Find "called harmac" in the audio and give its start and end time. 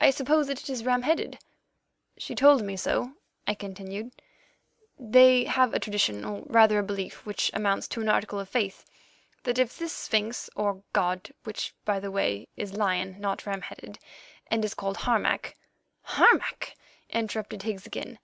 14.74-15.54